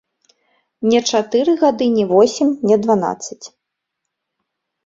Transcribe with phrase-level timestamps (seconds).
[0.93, 3.41] Не чатыры гады, не восем, не дванаццаць.